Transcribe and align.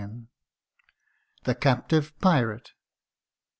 197 0.01 0.27
THE 1.43 1.53
CAPTIVE 1.53 2.19
PIRATE. 2.21 2.71